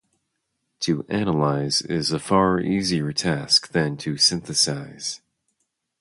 [0.79, 5.21] To analyze is a far easier task than to synthesize.